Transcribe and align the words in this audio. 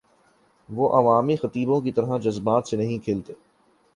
وہ 0.69 0.89
عوامی 0.89 1.35
خطیبوں 1.35 1.81
کی 1.81 1.91
طرح 1.91 2.17
جذبات 2.17 2.67
سے 2.67 2.77
نہیں 2.77 2.99
کھیلتے 2.99 3.33
تھے۔ 3.33 3.41